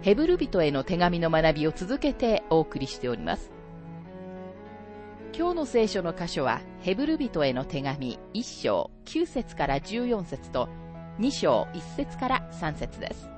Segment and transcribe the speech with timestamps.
[0.00, 3.50] ヘブル人への手紙の学びを続けてお送りしております。
[5.36, 10.68] 今日の聖書の箇所は、ヘブル人への手紙1章9節から14節と
[11.18, 13.28] 2章1節から3節です。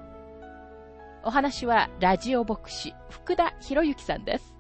[1.25, 4.60] お話はラジオ牧師福田博之さんです。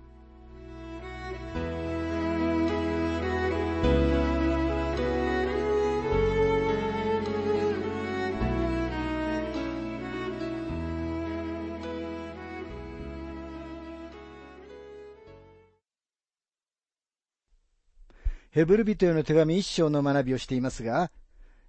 [18.50, 21.12] ヘブル人への手紙一章の学びをしていますが、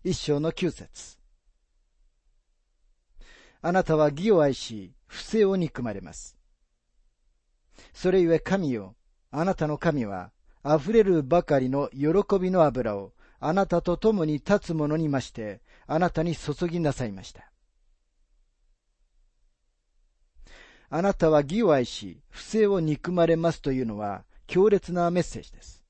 [0.03, 1.19] 一章の九節
[3.61, 6.37] あなたは義を愛し、不正を憎まれます。
[7.93, 8.95] それゆえ神よ、
[9.29, 10.31] あなたの神は、
[10.65, 17.51] 溢れるばかりの喜びの油を、あなたと共に立つ者にまして、あなたに注ぎなさいました。
[20.89, 25.80] あなたは義を愛し、不正を憎まれますというのは、強烈なメッセージです。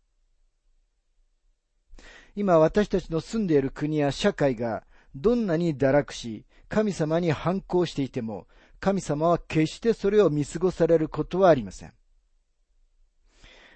[2.36, 4.84] 今私たちの住んでいる国や社会が
[5.16, 8.48] どんなに堕落し、神様に反抗していても、
[8.80, 11.94] 神様は決してそれを見過ごされることはありません。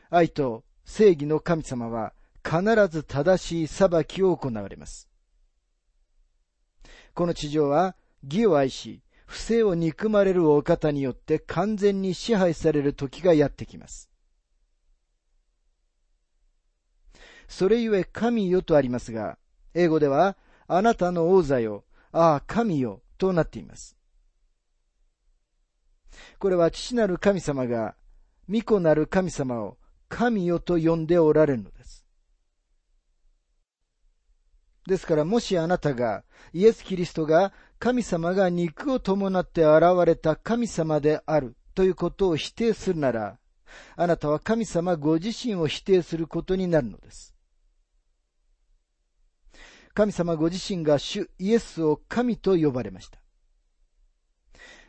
[0.09, 5.09] 愛と正義の神様は必ず正しい裁きを行われます。
[7.13, 14.09] この地上は義を愛し、不正を憎まれるお方によって完全に支配される時がやってきます。
[17.47, 19.37] それゆえ神よとありますが、
[19.73, 23.97] 英語では、あなたの王座よ、ああ、神よ、となっています。
[26.39, 27.95] これは父なる神様が、
[28.49, 32.05] 御子なる神様を神よと呼んでおられるのです。
[34.87, 36.23] ですからもしあなたが、
[36.53, 43.39] イエス・キリストが神様が肉を伴って現れた神様であるということを否定するなら、
[43.95, 47.34] あなたは神様ご自身を否定することになるのです。
[49.95, 53.17] 神様ご自身が主イエスを神と呼ばれました。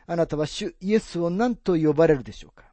[0.05, 2.65] あなたは主イエスを何と呼ばれるでしょうか？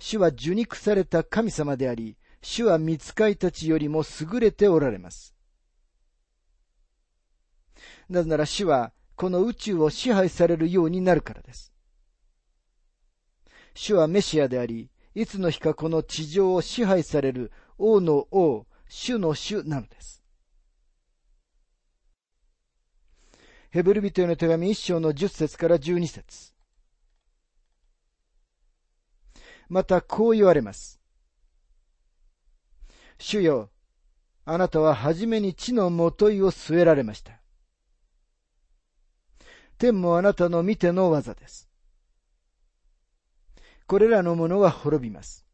[0.00, 5.36] 主は受肉された神様であり、主は見つかいたちよりも優れておられます。
[8.08, 11.72] なぜなら主はこの宇宙を支配されるようになるからです。
[13.74, 20.23] 主はメシアであり、いつの日かこの地上を支配される王の王、主の主なのです。
[23.74, 26.52] ヘブル人への手紙一章の十節から十二節
[29.68, 31.00] またこう言われます。
[33.18, 33.70] 主よ、
[34.44, 37.32] あなたは初めに地のもといを据えられました。
[39.76, 41.68] 天もあなたの見ての技です。
[43.88, 45.44] これらのものは滅びます。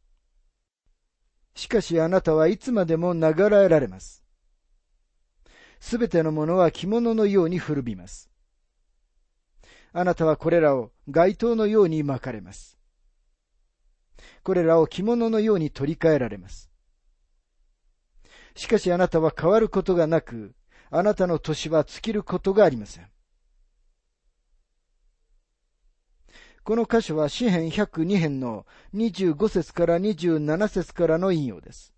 [1.55, 4.20] しかしあなたはいつまでも流らえられます。
[5.81, 8.31] すべてのものは着物のように古びます。
[9.93, 12.79] あなたはこれらを街灯のように巻かれます。
[14.43, 16.71] これらを着物のように取り替えられます。
[18.55, 20.55] しかしあなたは変わることがなく、
[20.91, 23.09] あなたの年は尽きることがありません。
[26.63, 31.95] この箇所は詩編102編の25節から27節からの引用です。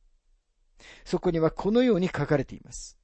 [1.04, 3.01] そこにはこのように書かれています。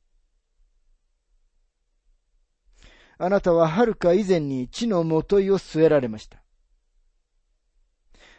[3.19, 6.41] あなたは遥か以前に地のもといを据えられました。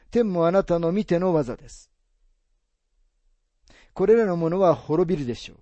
[0.10, 1.92] 天もあなたの見ての技です。
[3.94, 5.58] これらのものは滅びるでしょう。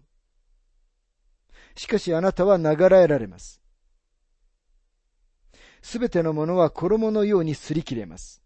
[1.80, 3.60] しかしあなたは流らえられます。
[5.82, 8.44] すべてのものは衣のように擦り切れます。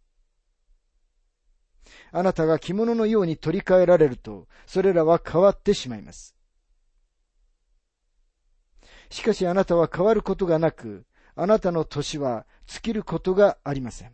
[2.14, 6.36] あなたが着物のように取り替えられると、それらは変わってしまいます。
[9.12, 11.06] しかしあなたは変わることがなく、
[11.36, 14.14] あなたの年は尽きることがありません。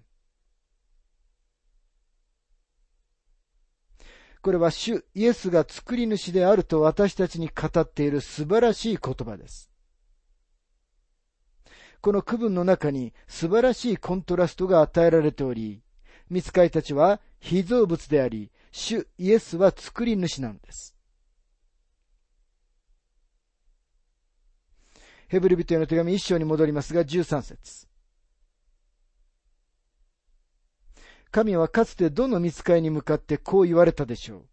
[4.41, 9.69] これは主イエスが作り主であると私たちに語っている素晴らしい言葉です。
[12.01, 15.83] この区分の中に素晴らしいコントラストが与えられており、
[16.29, 20.96] 見つかいたちは被造物であり、主イエスは作り主なのです。
[25.27, 27.87] ヘブル人への手紙一章に戻りますが、13節
[31.31, 34.45] 神はかつてどの見つかいに向かってこう言われたでしょう。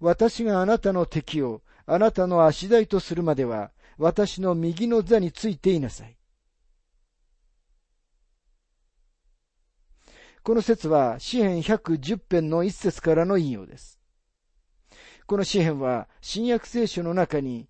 [0.00, 6.16] 私があなたの敵をあなたの足台とするまでは、私の右の座についていなさい。
[10.42, 13.98] この説は、詩編110編の一節からの引用です。
[15.26, 17.68] この詩編は、新約聖書の中に、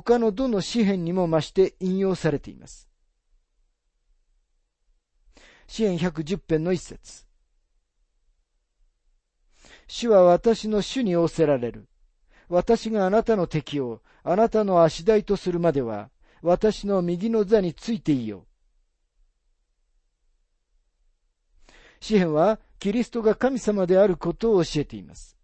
[0.00, 2.88] 他のどの詩編にも増して引用されています。
[5.66, 7.26] 詩編110編の一節。
[9.86, 11.88] 主は私の主に仰せられる。
[12.48, 16.08] 私があなたの敵をあなたの足台とするまでは、
[16.40, 18.46] 私の右の座についていいよ。
[22.00, 25.36] 詩篇はキリストが神様であることを教えています。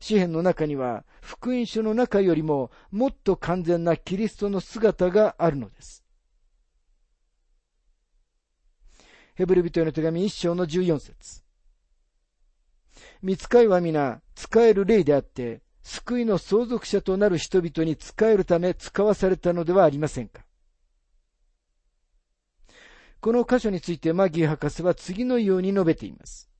[0.00, 6.04] 詩篇の中には福音書の中よりももっと完全なキリストの姿があるのです。
[9.34, 11.42] ヘブル人への手紙一章の14節
[13.20, 20.44] 見つかいは皆使える霊であって、救いの相続者となる人々に使えるため使わされたのではありませんか
[23.20, 26.50] この箇所についてマギー博士は次のように述べています。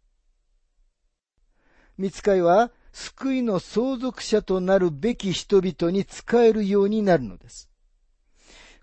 [1.96, 7.68] 見つかいは救いの相続者となるべき人々に使えるようになるのです。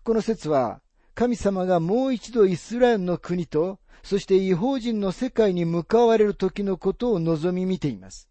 [0.04, 0.82] この説は、
[1.16, 8.30] 神様がもう一度イスラエルの国と、そして違法人の世界に向かわれる時のことを望み見ています。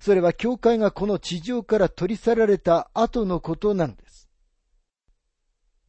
[0.00, 4.28] それは教会がこの地上から取り去られた後のことなのです。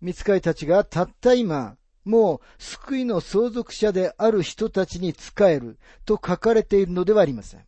[0.02, 7.66] 見つかいたちがたった今、もう救いの相続者である人たちに仕えると書かれているのではありません。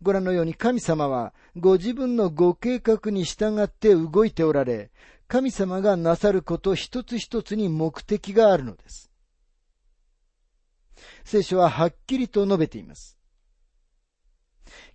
[0.00, 4.90] ご覧のように神様はご自分のご計画に従って動いておられ、
[5.26, 9.10] 神様がなさること一つ一つに目的があるのです。
[11.24, 13.18] 聖書ははっきりと述べています。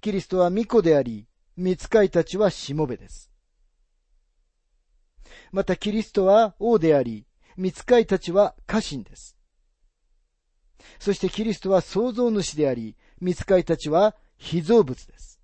[0.01, 3.29] キリストは巫女であり、見つかいたちはしもべです。
[5.51, 9.37] またキリストは王であり、見つかいたちは家臣です。
[10.99, 15.39] そしてキリストは創造主であり、見つかいたちは被造物です。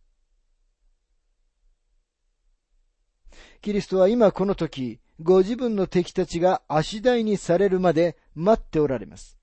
[3.62, 9.38] キリストは今この時、ご自分の敵たちが足台にされるまで待っておられます。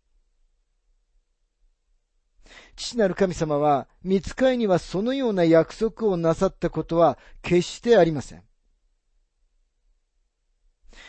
[2.76, 8.42] 父なる神様は、見つかいにはそのような約束をなさったことは決してありません。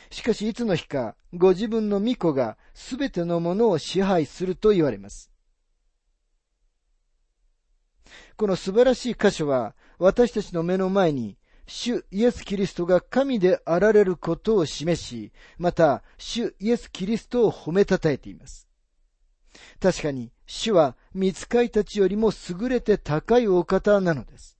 [0.09, 5.31] しかしいつの日か、ご自分の御子がすべてのものを支配すると言われます。
[8.37, 18.67] この素晴らしい箇所は、私たちの目の前に、主イエス・キリストが神であられることを示し、また、主イエス・キリストを褒めたたえています。
[19.81, 24.57] 確かに、主は、見つかいたちよりも優れて高いお方なのです。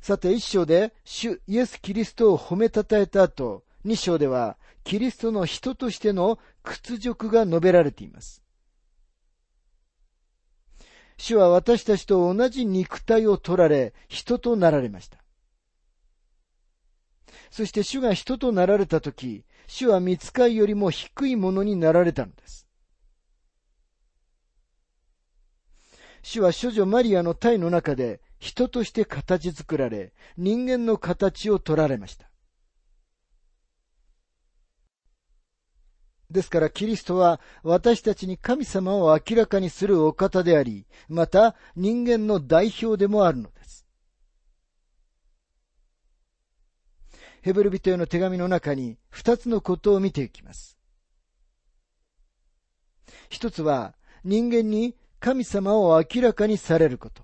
[0.00, 8.42] さて一章で主イエス・キリストを褒めたたえた後、二章ではキリストの人としての屈辱が述べられています。
[11.20, 15.18] 主は私たちと同じ肉体を取られ、人となられました。
[17.50, 22.66] そして主が人となられたとき、主は見つかいよりも低いものになられたのです。
[26.22, 32.29] 主は処女マリアの体の中で人として形作られ、人間の形を取られました。
[36.30, 43.86] ですからキリストは私たちに神様を明らかにするお方であり、また人間の代表でもあるのです。
[47.42, 50.78] ヘブル人への手紙の中に二つのことを見ていきます。
[53.28, 53.94] 一つは
[54.24, 57.22] 人間に神様を明らかにされること。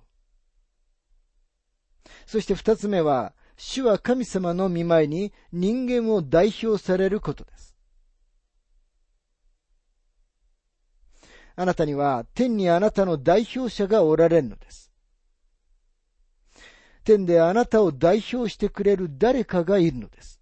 [2.27, 7.76] そして二つ目は、主は神様の見舞いに人間を代表されることです。
[11.57, 14.93] あなたには天にあなたの代表者がおられるのです。
[17.03, 20.41] 天であなたを代表してくれる誰かがいるのです。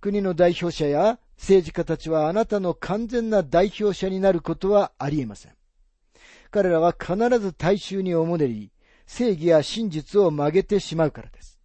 [0.00, 5.52] 国の代表者や政治家たちはあなたの完全な代表者になることはありえません。
[6.50, 8.72] 彼らは必ず大衆におもねり、
[9.06, 11.60] 正義や真実を曲げてしまうからです。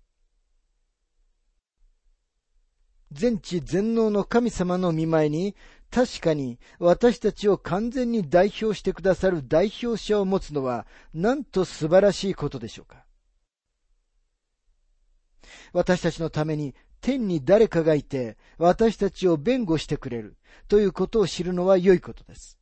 [3.12, 5.56] 全知全能の神様の見前に、
[5.94, 13.06] 確かに私たちを完全に代表してくださる代表者を持つのは、なんと素晴らしいことでしょうか。
[15.72, 20.36] 私たちのために天に誰かがいて、私たちを弁護してくれる
[20.68, 22.58] ということを知るのは良いことです。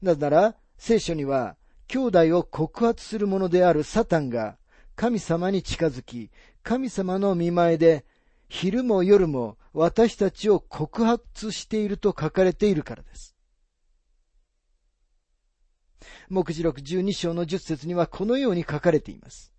[0.00, 1.56] なぜなら、聖書には、
[1.88, 4.56] 兄弟を告発するものであるサタンが
[4.94, 6.30] 神様に近づき、
[6.62, 8.04] 神様の見前で
[8.48, 13.36] 昼も夜も私たちを告発していると書かれているからです。
[16.28, 19.52] 目次録12章の10節にはこのように書かれています。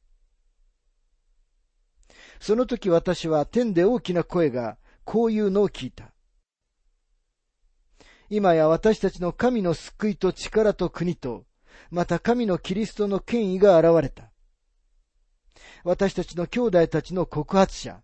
[2.40, 6.14] その時私は天で大きな声がこういうのを聞いた。
[8.30, 11.46] 今や私たちの神の救いと力と国と、
[11.90, 14.32] また神のキリストの権威が現れた。
[15.84, 18.02] 私たちの兄弟たちの告発者、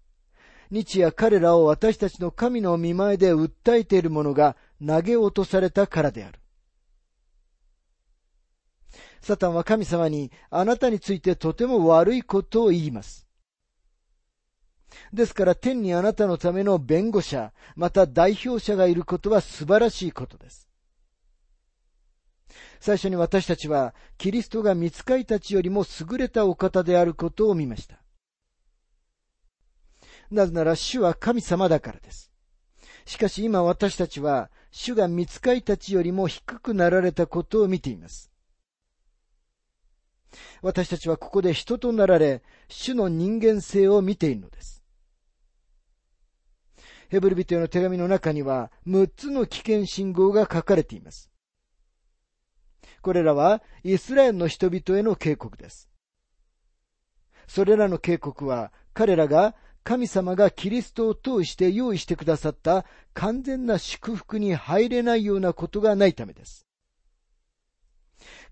[0.73, 6.39] 日夜彼らを私たちの神の見前で訴えている者が投げ落とされたからである。
[9.21, 13.27] サタンは神様にあなたについてとても悪いことを言います。
[15.13, 20.67] ですから天にあなたのための弁護者、また代表者がいることは素晴らしいことです。
[22.79, 28.02] 最初に私たちは、キリストが見つかいたちよりも優れたお方であることを見ました。
[30.33, 32.31] なぜなら主は神様だからです。
[33.05, 38.31] しかし今私たちは、主が見つかいたちよりも低くなられたことを見ています。
[40.61, 44.83] 私たちはここで人となられ、主の人間性を見ているのです。
[47.09, 51.29] ヘブルビテの手紙の中には、6つの危険信号が書かれています。
[53.01, 55.89] これらは、イスラエルの人々への警告です。
[57.47, 66.65] それらの警告は、彼らが神様がキリストを通して用意してくださった完全な祝福に入れないようなことがないためです。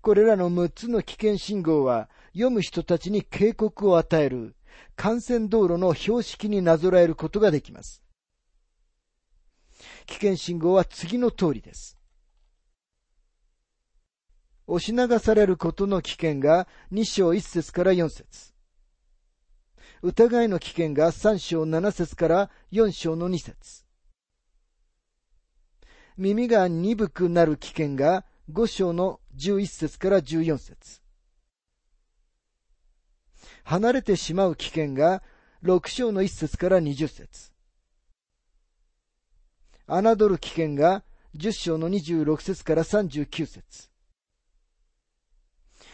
[0.02, 4.54] これらの6つの危険信号は読む人たちに警告を与える
[5.02, 8.02] 幹線道路の標識になぞらえることができます。
[10.06, 11.96] 危険信号は次の通りです。
[14.66, 18.51] 押し流されることの危険が2章1節から4節
[20.04, 23.84] 疑いの危険が3章7節から4章の2節。
[26.16, 31.00] 耳が鈍くなる危険が5章の11節から14節。
[33.62, 35.22] 離れてしまう危険が
[35.62, 37.52] 6章の1節から20節。
[39.86, 41.04] 侮る危険が
[41.36, 43.88] 10章の26節から39節。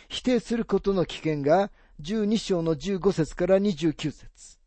[0.09, 4.59] 否定することの危険が12章の15節から29節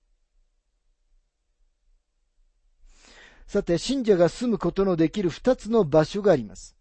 [3.48, 6.78] さて、信者が住むことのできる二つの場所があります。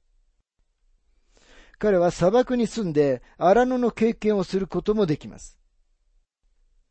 [1.79, 5.59] 彼は砂漠に住んで荒野の経験をすることもできます。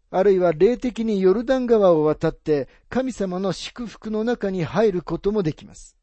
[0.10, 5.96] あるいは霊的にヨルダン川を渡って神様の祝福の中に入ることもできます。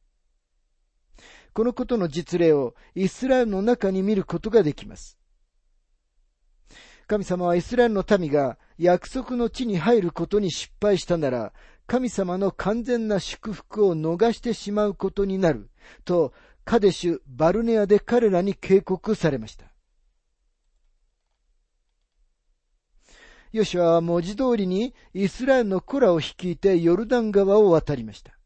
[1.52, 5.15] このことの実例をイスラエルの中に見ることができます。
[7.06, 11.52] 神様はイスラエルの民が約束の地に入ることに失敗したなら、
[11.86, 15.70] 神様の完全な祝福を逃してしまうことになる、
[16.04, 16.32] と、
[16.64, 19.66] カデシュ・バルネアで彼らに警告されました。
[23.52, 28.36] ヨシュアは文字通りにイスラエルの子らを率いてヨルダン川を渡りました。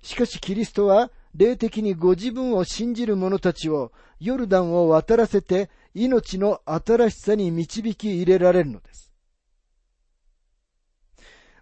[0.00, 9.12] しかしキリストは霊的にご自分を信じる者たちをヨルダンを渡らせて命の新しさに導き入れられるのです。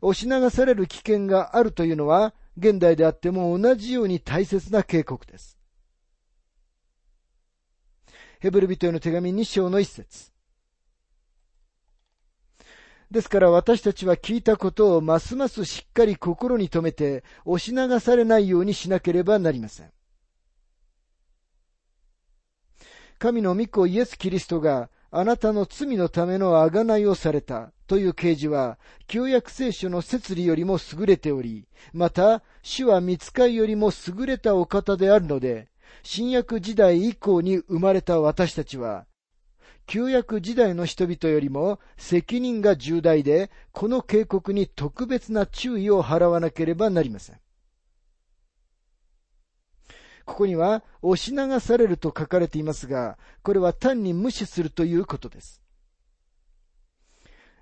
[0.00, 5.59] 押し流される危険があるというのは、現代であっても同じように大切な警告です。
[8.40, 10.33] ヘブル人への手紙2章の一節。
[13.10, 19.90] ですから私たちは聞いたことをますますしっかり心に留めて押し流されないようにしなければなりません。
[23.18, 35.68] 神の御子イエス・キリストがあなたの罪のための贖いをされたという啓示は、旧約聖書の摂理よりも優れており、また、主は見つかいよりも優れたお方であるので、
[36.02, 39.06] 新約時代以降に生まれた私たちは、
[39.87, 47.40] 旧約時代の人々よりも責任が重大で、この警告に特別な注意を払わなければなりません。
[50.25, 55.62] ここには押し流されると書かれていますが、これは単に無視するということです。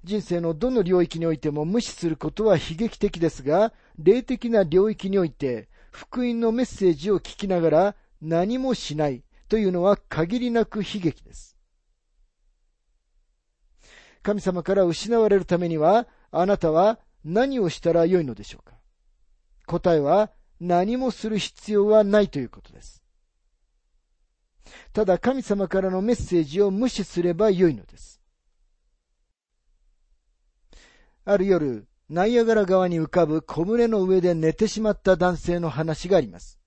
[0.03, 11.54] 人生のどの領域においても無視することは悲劇的ですが、霊的な領域において、福音のメッセージを聞きながら何もしないというのは限りなく悲劇です。
[14.25, 18.75] 神様から失われるためには、あなたは何をしたらよいのでしょうか？
[19.67, 23.03] 答えは何もする必要はないということです。
[24.95, 28.23] ただ神様からのメッセージを無視すればよいのです。
[31.27, 36.59] ある夜、ナイアガラ川に浮かぶ小舟の上で寝てしまった男性の話があります。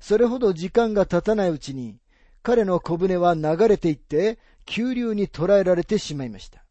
[0.00, 2.00] それほど時間が経たないうちに、
[2.42, 6.64] 彼の小舟は流れていって、急流に捕らえられてしまいました。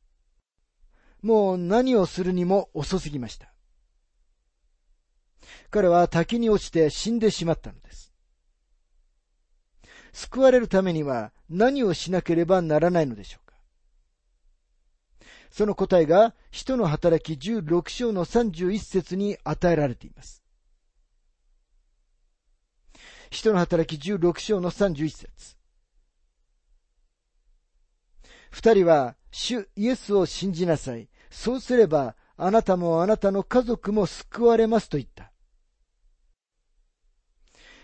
[1.22, 3.52] もう何をするにも遅すぎました。
[5.70, 8.14] 彼は滝に落ちて死んでしまったのです。
[10.14, 13.56] 救われるためには何をしなければならないのでしょうか
[15.52, 20.44] その答えが、使徒の働き16章の31節に与えられています。
[23.32, 25.59] 使徒の働き16章の31節
[28.52, 31.10] 二人は、主イエスを信じなさい。
[31.30, 35.32] そうすれば、あなたもあなたの家族も救われますと言った。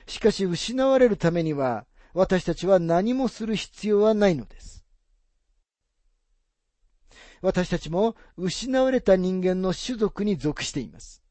[0.08, 4.86] しかし失われるためには、私たちは何もする必要はないのです。
[7.42, 11.22] 私たちも失われた人間の種族に属しています。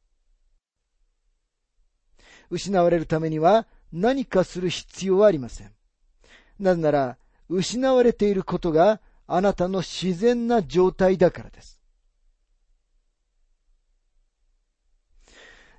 [2.49, 5.71] 失われるためには何かする必要はありません。
[6.59, 7.17] なぜなら、
[7.49, 11.81] 失われていることがあなたの自然な状態だからです。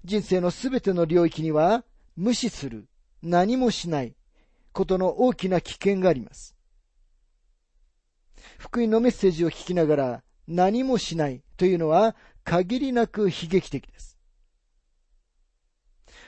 [0.04, 1.84] 人生のすべての領域には
[2.16, 2.88] 無視する、
[3.22, 4.14] 何もしない
[4.72, 6.54] ことの大きな危険があります。
[8.58, 14.16] 福音のメッセージを聞きながら何もしないというのは限りなく悲劇的です。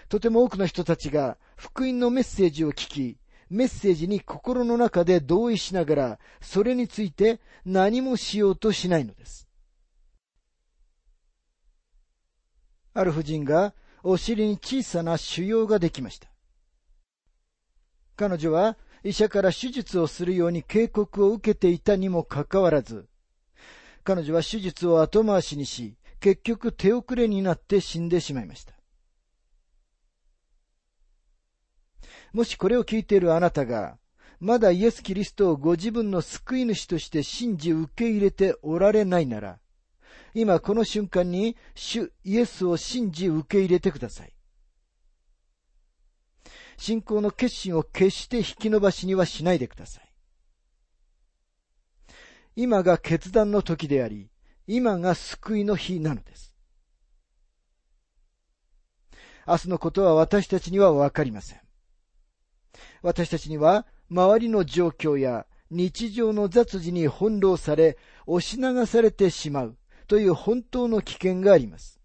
[0.09, 3.19] とても多くの人たちが福音のメッセージを聞き、
[3.51, 9.49] メッセージに心の中で同意しながら、それについて何もしようとしないのです。
[12.95, 16.29] ある婦人がお尻に小さな腫瘍ができました。
[18.17, 23.09] 彼女は医者から手術をするように警告を受けていたにもかかわらず、
[24.03, 28.78] 彼女は手術を後回しにし、結局手遅れになって死んでしまいました。
[32.33, 33.99] もしこれを聞いているあなたが、
[34.41, 39.59] まだイエス・キリストをご自分の救い主として信じ受け入れておられないなら、
[40.35, 44.33] 今この瞬間に主イエスを信じ受け入れてください。
[46.77, 50.05] 信仰の決心を決して引き延ばしにはしないでください。
[52.55, 54.31] 今が決断の時であり、
[54.67, 56.55] 今が救いの日なのです。
[59.47, 61.67] 明日のことは私たちにはわかりません。
[63.03, 72.01] 私たちには周りの状況や日常の雑事に翻弄され、押し流されてしまうという本当の危険があります。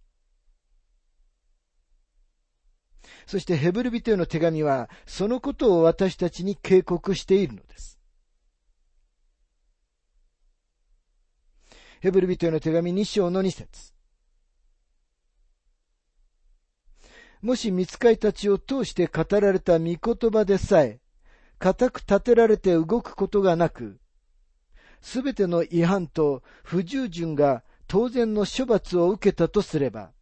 [3.26, 8.00] そしてヘブル人への手紙は、そのことを私たちに警告しているのです。
[12.02, 13.94] ヘブル人への手紙2章の2節
[17.44, 19.98] もし見つかいたちを通して語られた御言
[20.32, 21.02] 葉でさえ、
[21.60, 24.00] 固く立てられて動くことがなく、
[25.02, 30.14] すべての違反と不従順が当然の処罰を受けたとすれば、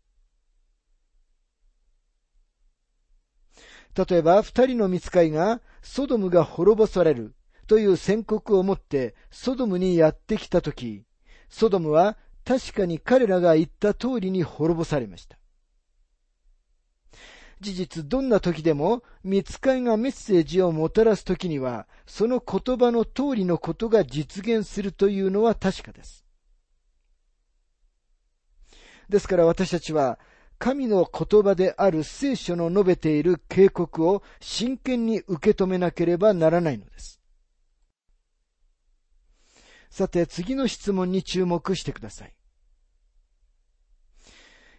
[3.96, 7.36] 例えば、二人の見つかいが、ソドムが滅ぼされる
[7.68, 11.04] という宣告を持ってソドムにやってきたとき、
[11.50, 15.41] ソドムは確かに彼らが言った通りに滅ぼされました。
[17.62, 26.26] 事実どんな時でも、見つかいがメッセージをもたらす時には、その言葉の通りのことが実現するというのは確かです。
[29.10, 30.20] ですから私たちは、
[30.58, 37.22] 神の言葉である聖書の述べている警告を真剣に受け止めなければならないのです。
[39.92, 42.34] さて、次の質問に注目してください。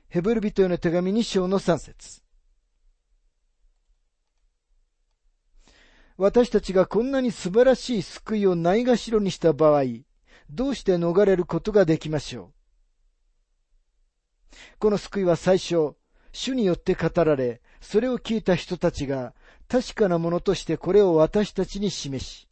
[0.08, 2.21] ヘブル人への手紙2章の3節
[6.22, 9.82] 私たちがこんなに素晴らしい救いをないがしろにした場合、
[10.48, 12.52] どうして逃れることができましょ
[14.52, 14.54] う？
[14.78, 15.96] この救いは最初、
[16.30, 19.34] 主によって語られ、それを聞いた人たちが
[19.66, 22.48] 確かなものとしてこれを私たちに示し、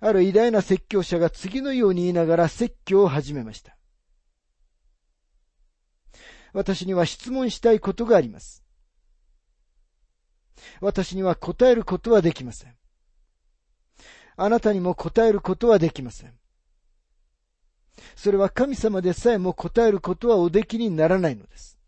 [0.00, 3.76] ある偉大な説教者が次のように言いながら説教を始めました。
[6.54, 8.62] 私には質問したいことがあります。
[10.80, 12.74] 私には答えることはできません。
[14.36, 16.32] あなたにも答えることはできません。
[18.16, 21.78] それは神様でさえも答えることはおできにならないのです。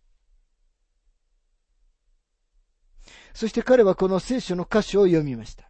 [3.33, 5.69] そして彼はこの聖書の箇所を読みました。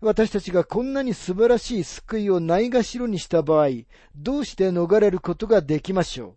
[0.00, 3.68] 私たちがこんなに素晴らしい救いをないがしろにした場合、
[4.14, 6.36] どうして逃れることができましょう？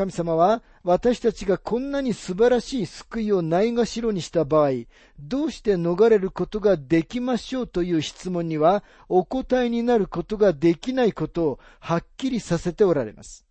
[0.00, 4.70] 神様は私たちがこんなに素晴らしい救いをないがしろにした場合、
[5.18, 13.44] どうして逃れることができましょうという質問にはお答えになることができないことをはっきりさせておられます。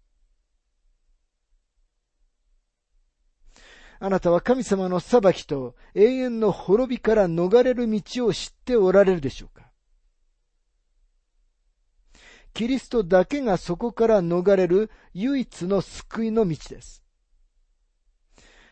[4.00, 9.69] あなたは神様の裁きと永遠の滅びから逃れる道を知っておられるでしょうか？
[12.54, 17.04] キリストだけがそこから逃れる唯一の救いの道です。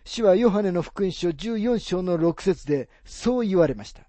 [0.04, 4.08] 主はヨハネの福音書14章の6節でそう言われました。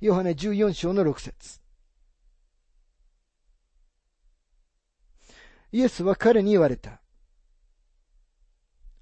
[0.00, 1.60] ヨハネ14章の6節
[5.72, 7.02] イエスは彼に言われた。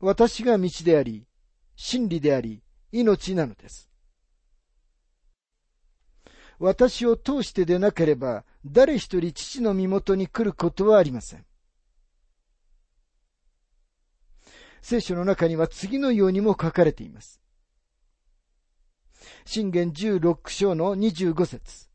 [0.00, 1.26] 私が道であり、
[1.76, 2.62] 真理であり、
[2.92, 3.93] 命なのです。
[6.58, 11.44] 私を通してでなければ、誰一人父の身元に来ることはありません。
[14.80, 17.40] 聖書の中には次のようにも書かれています。
[19.46, 21.88] 信玄16章の25節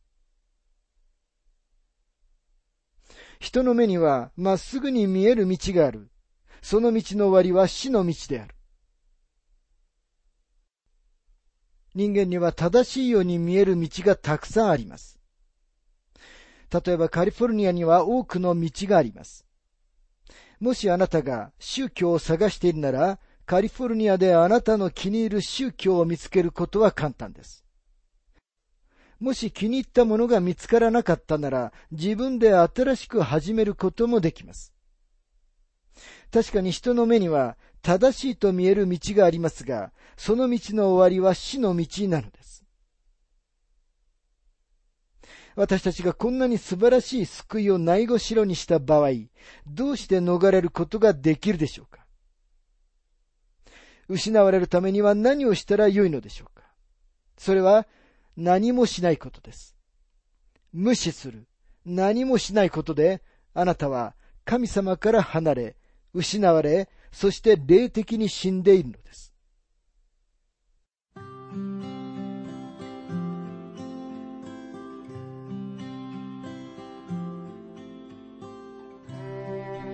[3.39, 6.09] 人の目にはまっすぐに見える道がある。
[6.61, 8.55] その道の終わりは死の道である。
[11.99, 15.19] 人間には正しいように見える道がたくさんあります。
[16.71, 19.45] 例えばカリフォルニアには多くの道があります。
[20.61, 27.65] もしあなたが宗教を探しているなら、カリフォルニアであなたの気に入る宗教を見つけることは簡単です。
[29.19, 34.71] もし気に入ったものが見つからなかったなら、自分で新しく始めることもできます。
[36.31, 42.65] 確かに人の目には正しいと見える道がありますが、その道の終わりは死の道なのです。
[45.55, 49.09] 私たちがこんなに素晴らしい救いをないごしろにした場合、
[49.67, 52.05] どうして逃れることができるでしょうか？
[54.07, 56.63] 失われるためには何をしたらよいのでしょうか？
[57.37, 57.87] それは
[58.37, 59.75] 何もしないことです。
[60.71, 61.47] 無視する。
[61.85, 63.21] 何もしないことで、
[63.53, 64.15] あなたは
[64.45, 65.75] 神様から離れ、
[66.13, 69.33] 失われ、そして霊的に死んでいるのです。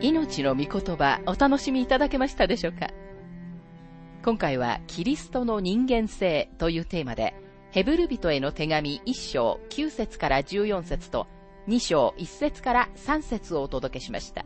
[0.02, 2.90] 命の御言葉お楽しみいただけましたでしょうか？
[4.24, 7.34] 今回はキリストの人間性というテーマで
[7.72, 11.28] ヘブル人への手紙1章9節から14節と
[11.68, 14.46] 2章1節から3節をお届けしました。